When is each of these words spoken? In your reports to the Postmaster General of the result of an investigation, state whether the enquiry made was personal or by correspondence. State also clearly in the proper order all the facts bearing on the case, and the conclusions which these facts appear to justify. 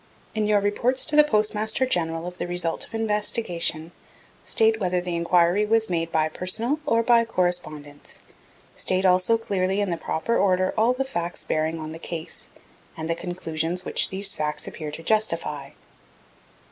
In 0.33 0.47
your 0.47 0.59
reports 0.59 1.05
to 1.05 1.15
the 1.15 1.23
Postmaster 1.23 1.85
General 1.85 2.25
of 2.25 2.39
the 2.39 2.47
result 2.47 2.87
of 2.87 2.93
an 2.95 3.01
investigation, 3.01 3.91
state 4.43 4.79
whether 4.79 4.99
the 4.99 5.15
enquiry 5.15 5.63
made 5.91 6.11
was 6.11 6.17
personal 6.33 6.79
or 6.87 7.03
by 7.03 7.23
correspondence. 7.23 8.23
State 8.73 9.05
also 9.05 9.37
clearly 9.37 9.79
in 9.79 9.91
the 9.91 9.97
proper 9.97 10.35
order 10.35 10.73
all 10.75 10.93
the 10.93 11.05
facts 11.05 11.43
bearing 11.43 11.79
on 11.79 11.91
the 11.91 11.99
case, 11.99 12.49
and 12.97 13.07
the 13.07 13.13
conclusions 13.13 13.85
which 13.85 14.09
these 14.09 14.31
facts 14.31 14.67
appear 14.67 14.89
to 14.89 15.03
justify. 15.03 15.69